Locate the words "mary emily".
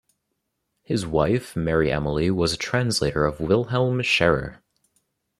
1.55-2.31